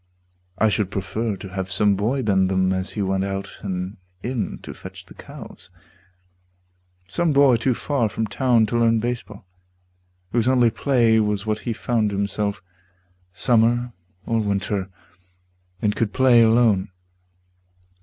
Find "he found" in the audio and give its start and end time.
11.69-12.09